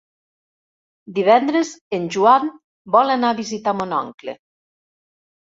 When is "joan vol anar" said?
2.15-3.31